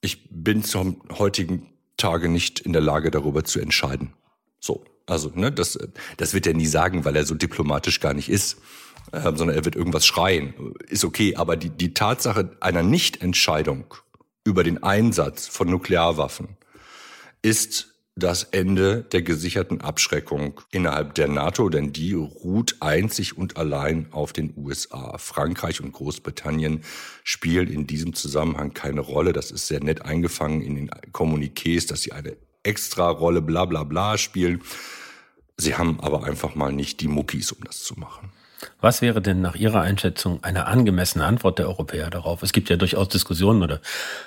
ich 0.00 0.28
bin 0.30 0.62
zum 0.62 1.00
heutigen 1.18 1.70
Tage 1.96 2.28
nicht 2.28 2.60
in 2.60 2.72
der 2.72 2.82
Lage, 2.82 3.10
darüber 3.10 3.44
zu 3.44 3.60
entscheiden. 3.60 4.12
So, 4.60 4.84
also 5.06 5.30
ne, 5.34 5.50
das, 5.52 5.78
das 6.16 6.34
wird 6.34 6.46
er 6.46 6.54
nie 6.54 6.66
sagen, 6.66 7.04
weil 7.04 7.16
er 7.16 7.24
so 7.24 7.34
diplomatisch 7.34 8.00
gar 8.00 8.14
nicht 8.14 8.28
ist, 8.28 8.58
äh, 9.12 9.22
sondern 9.22 9.50
er 9.50 9.64
wird 9.64 9.76
irgendwas 9.76 10.06
schreien. 10.06 10.74
Ist 10.88 11.04
okay, 11.04 11.36
aber 11.36 11.56
die, 11.56 11.70
die 11.70 11.94
Tatsache 11.94 12.56
einer 12.60 12.82
Nichtentscheidung 12.82 13.94
über 14.44 14.62
den 14.62 14.82
Einsatz 14.82 15.46
von 15.46 15.68
Nuklearwaffen 15.68 16.56
ist 17.42 17.94
das 18.16 18.44
Ende 18.44 19.02
der 19.02 19.22
gesicherten 19.22 19.80
Abschreckung 19.80 20.60
innerhalb 20.70 21.14
der 21.14 21.26
NATO, 21.26 21.68
denn 21.68 21.92
die 21.92 22.12
ruht 22.12 22.76
einzig 22.78 23.36
und 23.36 23.56
allein 23.56 24.06
auf 24.12 24.32
den 24.32 24.54
USA. 24.56 25.18
Frankreich 25.18 25.80
und 25.80 25.92
Großbritannien 25.92 26.84
spielen 27.24 27.66
in 27.68 27.88
diesem 27.88 28.14
Zusammenhang 28.14 28.72
keine 28.72 29.00
Rolle. 29.00 29.32
Das 29.32 29.50
ist 29.50 29.66
sehr 29.66 29.82
nett 29.82 30.02
eingefangen 30.02 30.62
in 30.62 30.76
den 30.76 30.90
Kommuniqués, 31.12 31.88
dass 31.88 32.02
sie 32.02 32.12
eine 32.12 32.36
extra 32.62 33.08
Rolle 33.08 33.42
bla 33.42 33.64
bla 33.64 33.82
bla 33.82 34.16
spielen. 34.16 34.62
Sie 35.56 35.74
haben 35.74 35.98
aber 36.00 36.22
einfach 36.24 36.54
mal 36.54 36.72
nicht 36.72 37.00
die 37.00 37.08
Muckis, 37.08 37.50
um 37.50 37.64
das 37.64 37.82
zu 37.82 37.98
machen. 37.98 38.30
Was 38.80 39.02
wäre 39.02 39.22
denn 39.22 39.40
nach 39.40 39.54
Ihrer 39.54 39.80
Einschätzung 39.80 40.42
eine 40.42 40.66
angemessene 40.66 41.24
Antwort 41.24 41.58
der 41.58 41.68
Europäer 41.68 42.10
darauf? 42.10 42.42
Es 42.42 42.52
gibt 42.52 42.68
ja 42.70 42.76
durchaus 42.76 43.08
Diskussionen 43.08 43.62
oder 43.62 43.80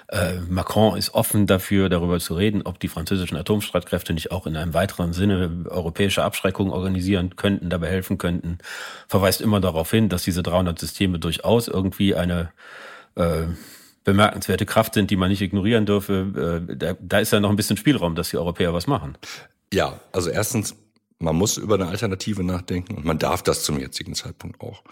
äh, 0.08 0.34
Macron 0.50 0.98
ist 0.98 1.14
offen 1.14 1.48
dafür, 1.48 1.90
darüber 1.90 2.20
zu 2.20 2.36
reden, 2.36 2.62
ob 2.64 2.80
die 2.80 2.88
französischen 2.88 3.38
Atomstreitkräfte 3.38 4.14
nicht 4.14 4.32
auch 4.32 4.48
in 4.48 4.56
einem 4.56 4.74
weiteren 4.74 5.14
Sinne 5.14 5.66
europäische 5.70 6.24
Abschreckung 6.24 6.72
organisieren 6.72 7.36
könnten, 7.36 7.70
dabei 7.70 7.88
helfen 7.88 8.18
könnten. 8.18 8.58
Verweist 9.08 9.42
immer 9.42 9.60
darauf 9.60 9.92
hin, 9.92 10.10
dass 10.10 10.24
diese 10.24 10.44
300 10.44 10.78
Systeme 10.78 11.20
durchaus 11.20 11.68
irgendwie 11.68 12.16
eine 12.16 12.52
äh, 13.16 13.44
bemerkenswerte 14.04 14.66
Kraft 14.66 14.94
sind, 14.94 15.12
die 15.12 15.18
man 15.18 15.30
nicht 15.30 15.42
ignorieren 15.42 15.86
dürfe. 15.86 16.64
Äh, 16.70 16.76
da, 16.78 16.96
da 17.00 17.20
ist 17.20 17.34
ja 17.34 17.40
noch 17.40 17.50
ein 17.50 17.58
bisschen 17.58 17.78
Spielraum, 17.78 18.16
dass 18.16 18.30
die 18.30 18.38
Europäer 18.38 18.74
was 18.74 18.88
machen. 18.88 19.18
Ja, 19.74 20.00
also 20.14 20.30
erstens 20.30 20.76
Man 21.20 21.36
muss 21.36 21.58
über 21.58 21.76
eine 21.76 21.88
Alternative 21.88 22.44
nachdenken 22.44 22.96
und 22.96 23.06
man 23.06 23.18
darf 23.18 23.42
das 23.42 23.64
zum 23.64 23.80
jetzigen 23.80 24.14
Zeitpunkt 24.14 24.62
auch. 24.62 24.84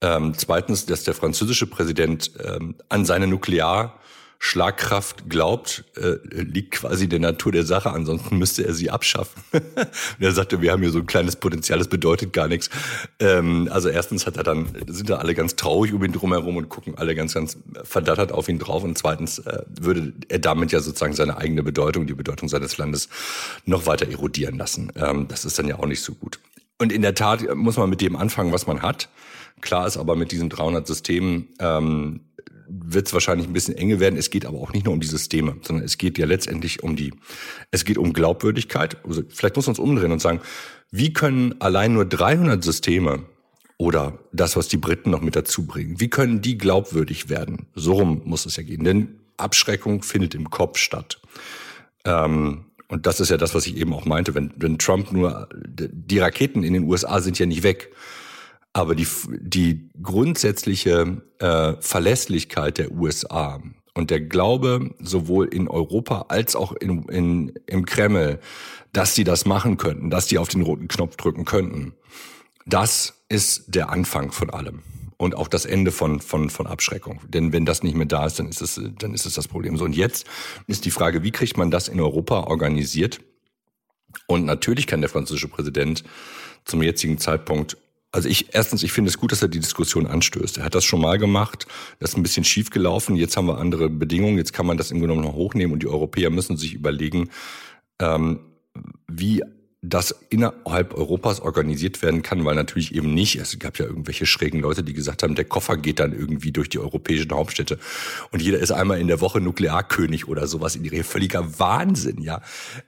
Ähm, 0.00 0.34
zweitens, 0.36 0.86
dass 0.86 1.04
der 1.04 1.14
französische 1.14 1.66
Präsident 1.66 2.32
ähm, 2.42 2.74
an 2.88 3.04
seine 3.04 3.26
Nuklear 3.26 3.98
Schlagkraft 4.42 5.28
glaubt, 5.28 5.84
äh, 5.96 6.16
liegt 6.32 6.70
quasi 6.70 7.10
der 7.10 7.18
Natur 7.18 7.52
der 7.52 7.66
Sache, 7.66 7.90
ansonsten 7.90 8.38
müsste 8.38 8.66
er 8.66 8.72
sie 8.72 8.88
abschaffen. 8.88 9.42
er 10.18 10.32
sagte, 10.32 10.62
wir 10.62 10.72
haben 10.72 10.80
hier 10.80 10.90
so 10.90 11.00
ein 11.00 11.06
kleines 11.06 11.36
Potenzial, 11.36 11.78
das 11.78 11.88
bedeutet 11.88 12.32
gar 12.32 12.48
nichts. 12.48 12.70
Ähm, 13.18 13.68
also 13.70 13.90
erstens 13.90 14.26
hat 14.26 14.38
er 14.38 14.42
dann, 14.42 14.68
sind 14.88 15.10
da 15.10 15.16
alle 15.16 15.34
ganz 15.34 15.56
traurig 15.56 15.92
um 15.92 16.02
ihn 16.02 16.12
drumherum 16.12 16.56
und 16.56 16.70
gucken 16.70 16.96
alle 16.96 17.14
ganz, 17.14 17.34
ganz 17.34 17.58
verdattert 17.84 18.32
auf 18.32 18.48
ihn 18.48 18.58
drauf. 18.58 18.82
Und 18.82 18.96
zweitens 18.96 19.40
äh, 19.40 19.62
würde 19.78 20.14
er 20.30 20.38
damit 20.38 20.72
ja 20.72 20.80
sozusagen 20.80 21.12
seine 21.12 21.36
eigene 21.36 21.62
Bedeutung, 21.62 22.06
die 22.06 22.14
Bedeutung 22.14 22.48
seines 22.48 22.78
Landes 22.78 23.10
noch 23.66 23.84
weiter 23.84 24.08
erodieren 24.08 24.56
lassen. 24.56 24.90
Ähm, 24.96 25.28
das 25.28 25.44
ist 25.44 25.58
dann 25.58 25.68
ja 25.68 25.78
auch 25.78 25.86
nicht 25.86 26.02
so 26.02 26.14
gut. 26.14 26.40
Und 26.78 26.92
in 26.92 27.02
der 27.02 27.14
Tat 27.14 27.54
muss 27.54 27.76
man 27.76 27.90
mit 27.90 28.00
dem 28.00 28.16
anfangen, 28.16 28.54
was 28.54 28.66
man 28.66 28.80
hat. 28.80 29.10
Klar 29.60 29.86
ist 29.86 29.98
aber 29.98 30.16
mit 30.16 30.32
diesen 30.32 30.48
300 30.48 30.86
Systemen 30.86 31.48
ähm, 31.58 32.20
wird 32.68 33.06
es 33.06 33.12
wahrscheinlich 33.12 33.46
ein 33.46 33.52
bisschen 33.52 33.76
enge 33.76 34.00
werden. 34.00 34.16
Es 34.16 34.30
geht 34.30 34.46
aber 34.46 34.58
auch 34.58 34.72
nicht 34.72 34.84
nur 34.84 34.94
um 34.94 35.00
die 35.00 35.06
Systeme, 35.06 35.56
sondern 35.62 35.84
es 35.84 35.98
geht 35.98 36.18
ja 36.18 36.26
letztendlich 36.26 36.82
um 36.82 36.96
die, 36.96 37.12
es 37.70 37.84
geht 37.84 37.98
um 37.98 38.12
Glaubwürdigkeit. 38.12 38.96
Also 39.04 39.22
vielleicht 39.28 39.56
muss 39.56 39.66
man 39.66 39.72
uns 39.72 39.78
umdrehen 39.78 40.12
und 40.12 40.20
sagen, 40.20 40.40
wie 40.90 41.12
können 41.12 41.60
allein 41.60 41.92
nur 41.92 42.04
300 42.04 42.62
Systeme 42.62 43.24
oder 43.78 44.18
das, 44.32 44.56
was 44.56 44.68
die 44.68 44.76
Briten 44.76 45.10
noch 45.10 45.22
mit 45.22 45.36
dazu 45.36 45.66
bringen, 45.66 46.00
wie 46.00 46.10
können 46.10 46.42
die 46.42 46.58
glaubwürdig 46.58 47.28
werden? 47.28 47.66
So 47.74 47.94
rum 47.94 48.22
muss 48.24 48.46
es 48.46 48.56
ja 48.56 48.62
gehen. 48.62 48.84
Denn 48.84 49.20
Abschreckung 49.36 50.02
findet 50.02 50.34
im 50.34 50.50
Kopf 50.50 50.78
statt. 50.78 51.20
Ähm, 52.04 52.66
und 52.88 53.06
das 53.06 53.20
ist 53.20 53.30
ja 53.30 53.36
das, 53.36 53.54
was 53.54 53.66
ich 53.66 53.76
eben 53.76 53.94
auch 53.94 54.04
meinte. 54.04 54.34
Wenn, 54.34 54.52
wenn 54.56 54.78
Trump 54.78 55.12
nur, 55.12 55.48
die 55.54 56.18
Raketen 56.18 56.64
in 56.64 56.74
den 56.74 56.84
USA 56.84 57.20
sind 57.20 57.38
ja 57.38 57.46
nicht 57.46 57.62
weg. 57.62 57.90
Aber 58.72 58.94
die, 58.94 59.06
die 59.40 59.90
grundsätzliche 60.00 61.22
äh, 61.38 61.74
Verlässlichkeit 61.80 62.78
der 62.78 62.92
USA 62.92 63.60
und 63.94 64.10
der 64.10 64.20
Glaube 64.20 64.94
sowohl 65.00 65.46
in 65.48 65.68
Europa 65.68 66.26
als 66.28 66.54
auch 66.54 66.72
in, 66.72 67.02
in, 67.04 67.52
im 67.66 67.84
Kreml, 67.84 68.38
dass 68.92 69.14
sie 69.14 69.24
das 69.24 69.44
machen 69.44 69.76
könnten, 69.76 70.10
dass 70.10 70.26
die 70.26 70.38
auf 70.38 70.48
den 70.48 70.62
roten 70.62 70.88
Knopf 70.88 71.16
drücken 71.16 71.44
könnten, 71.44 71.94
das 72.66 73.24
ist 73.28 73.64
der 73.74 73.90
Anfang 73.90 74.30
von 74.30 74.50
allem 74.50 74.82
und 75.16 75.36
auch 75.36 75.48
das 75.48 75.66
Ende 75.66 75.90
von, 75.90 76.20
von, 76.20 76.48
von 76.48 76.66
Abschreckung. 76.66 77.20
Denn 77.28 77.52
wenn 77.52 77.66
das 77.66 77.82
nicht 77.82 77.94
mehr 77.94 78.06
da 78.06 78.26
ist, 78.26 78.38
dann 78.38 78.48
ist 78.48 78.62
es, 78.62 78.80
dann 78.98 79.12
ist 79.12 79.26
es 79.26 79.34
das 79.34 79.48
Problem. 79.48 79.76
So, 79.76 79.84
und 79.84 79.94
jetzt 79.94 80.26
ist 80.66 80.84
die 80.84 80.90
Frage, 80.90 81.22
wie 81.22 81.30
kriegt 81.30 81.58
man 81.58 81.70
das 81.70 81.88
in 81.88 82.00
Europa 82.00 82.44
organisiert? 82.44 83.20
Und 84.26 84.46
natürlich 84.46 84.86
kann 84.86 85.00
der 85.00 85.10
französische 85.10 85.48
Präsident 85.48 86.04
zum 86.64 86.82
jetzigen 86.82 87.18
Zeitpunkt 87.18 87.76
also 88.12 88.28
ich, 88.28 88.54
erstens, 88.54 88.82
ich 88.82 88.92
finde 88.92 89.08
es 89.08 89.18
gut, 89.18 89.30
dass 89.30 89.42
er 89.42 89.48
die 89.48 89.60
Diskussion 89.60 90.06
anstößt. 90.06 90.58
Er 90.58 90.64
hat 90.64 90.74
das 90.74 90.84
schon 90.84 91.00
mal 91.00 91.18
gemacht. 91.18 91.66
Das 92.00 92.10
ist 92.10 92.16
ein 92.16 92.22
bisschen 92.22 92.44
schief 92.44 92.70
gelaufen. 92.70 93.14
Jetzt 93.14 93.36
haben 93.36 93.46
wir 93.46 93.58
andere 93.58 93.88
Bedingungen. 93.88 94.36
Jetzt 94.36 94.52
kann 94.52 94.66
man 94.66 94.76
das 94.76 94.90
im 94.90 94.98
Grunde 94.98 95.14
genommen 95.14 95.28
noch 95.28 95.38
hochnehmen 95.38 95.72
und 95.72 95.82
die 95.82 95.88
Europäer 95.88 96.30
müssen 96.30 96.56
sich 96.56 96.74
überlegen, 96.74 97.30
ähm, 98.00 98.40
wie 99.06 99.42
das 99.82 100.14
innerhalb 100.28 100.92
Europas 100.92 101.40
organisiert 101.40 102.02
werden 102.02 102.22
kann, 102.22 102.44
weil 102.44 102.54
natürlich 102.54 102.94
eben 102.94 103.14
nicht, 103.14 103.36
es 103.36 103.58
gab 103.58 103.78
ja 103.78 103.86
irgendwelche 103.86 104.26
schrägen 104.26 104.60
Leute, 104.60 104.82
die 104.82 104.92
gesagt 104.92 105.22
haben, 105.22 105.34
der 105.34 105.46
Koffer 105.46 105.78
geht 105.78 106.00
dann 106.00 106.12
irgendwie 106.12 106.52
durch 106.52 106.68
die 106.68 106.78
europäischen 106.78 107.32
Hauptstädte 107.32 107.78
und 108.30 108.42
jeder 108.42 108.58
ist 108.58 108.72
einmal 108.72 109.00
in 109.00 109.06
der 109.08 109.22
Woche 109.22 109.40
Nuklearkönig 109.40 110.28
oder 110.28 110.46
sowas 110.46 110.76
in 110.76 110.86
Reihe. 110.86 111.02
Völliger 111.02 111.58
Wahnsinn, 111.58 112.20
ja. 112.20 112.42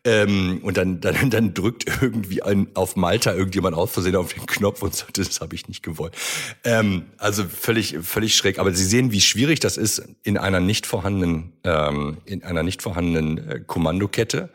Ähm, 0.05 0.61
und 0.63 0.77
dann, 0.77 1.01
dann, 1.01 1.31
dann 1.31 1.55
drückt 1.55 1.87
irgendwie 2.03 2.43
ein, 2.43 2.69
auf 2.75 2.95
Malta 2.95 3.33
irgendjemand 3.33 3.75
aus 3.75 3.91
Versehen 3.91 4.17
auf 4.17 4.35
den 4.35 4.45
Knopf 4.45 4.83
und 4.83 4.95
sagt, 4.95 5.17
das 5.17 5.41
habe 5.41 5.55
ich 5.55 5.69
nicht 5.69 5.83
gewollt. 5.83 6.15
Ähm, 6.63 7.07
also 7.17 7.45
völlig, 7.45 7.97
völlig 8.03 8.37
schräg. 8.37 8.59
Aber 8.59 8.73
Sie 8.73 8.85
sehen, 8.85 9.13
wie 9.13 9.23
schwierig 9.23 9.61
das 9.61 9.79
ist 9.79 10.03
in 10.25 10.37
einer 10.37 10.61
nicht 10.61 10.87
vorhandenen, 10.87 11.55
ähm, 11.65 12.19
in 12.27 12.43
einer 12.43 12.63
nicht 12.63 12.83
vorhandenen 12.83 13.39
äh, 13.49 13.61
Kommandokette 13.67 14.51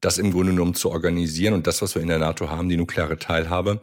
das 0.00 0.18
im 0.18 0.30
Grunde 0.32 0.52
genommen 0.52 0.74
zu 0.74 0.90
organisieren. 0.90 1.54
Und 1.54 1.66
das, 1.66 1.82
was 1.82 1.94
wir 1.94 2.02
in 2.02 2.08
der 2.08 2.18
NATO 2.18 2.50
haben, 2.50 2.68
die 2.68 2.76
nukleare 2.76 3.18
Teilhabe, 3.18 3.80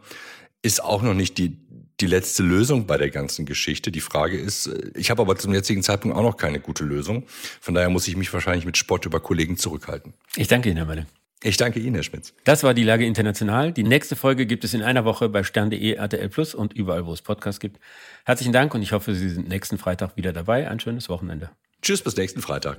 ist 0.62 0.82
auch 0.82 1.02
noch 1.02 1.14
nicht 1.14 1.38
die, 1.38 1.56
die 2.00 2.06
letzte 2.06 2.42
Lösung 2.42 2.86
bei 2.86 2.96
der 2.96 3.10
ganzen 3.10 3.46
Geschichte. 3.46 3.90
Die 3.90 4.00
Frage 4.00 4.38
ist, 4.38 4.66
äh, 4.66 4.90
ich 4.94 5.10
habe 5.10 5.22
aber 5.22 5.36
zum 5.36 5.52
jetzigen 5.52 5.82
Zeitpunkt 5.82 6.16
auch 6.16 6.22
noch 6.22 6.36
keine 6.36 6.60
gute 6.60 6.84
Lösung. 6.84 7.24
Von 7.60 7.74
daher 7.74 7.90
muss 7.90 8.08
ich 8.08 8.16
mich 8.16 8.32
wahrscheinlich 8.32 8.66
mit 8.66 8.76
Spott 8.76 9.06
über 9.06 9.20
Kollegen 9.20 9.56
zurückhalten. 9.56 10.14
Ich 10.36 10.48
danke 10.48 10.68
Ihnen, 10.68 10.78
Herr 10.78 10.86
Meine. 10.86 11.06
Ich 11.42 11.56
danke 11.58 11.78
Ihnen, 11.78 11.94
Herr 11.94 12.02
Schmitz. 12.02 12.32
Das 12.44 12.62
war 12.62 12.74
die 12.74 12.82
Lage 12.82 13.04
international. 13.04 13.72
Die 13.72 13.84
nächste 13.84 14.16
Folge 14.16 14.46
gibt 14.46 14.64
es 14.64 14.74
in 14.74 14.82
einer 14.82 15.04
Woche 15.04 15.28
bei 15.28 15.42
stern.de, 15.44 15.92
RTL 15.92 16.28
Plus 16.28 16.54
und 16.54 16.72
überall, 16.72 17.06
wo 17.06 17.12
es 17.12 17.22
Podcasts 17.22 17.60
gibt. 17.60 17.78
Herzlichen 18.24 18.52
Dank 18.52 18.74
und 18.74 18.82
ich 18.82 18.92
hoffe, 18.92 19.14
Sie 19.14 19.28
sind 19.28 19.48
nächsten 19.48 19.78
Freitag 19.78 20.16
wieder 20.16 20.32
dabei. 20.32 20.68
Ein 20.68 20.80
schönes 20.80 21.08
Wochenende. 21.08 21.50
Tschüss, 21.82 22.02
bis 22.02 22.16
nächsten 22.16 22.40
Freitag. 22.40 22.78